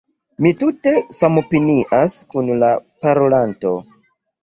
Mi 0.45 0.51
tute 0.63 0.93
samopinias 1.19 2.19
kun 2.35 2.53
la 2.65 2.73
parolanto. 3.07 3.79